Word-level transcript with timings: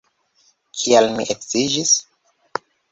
Kial 0.79 1.11
mi 1.19 1.29
edziĝis? 1.37 1.95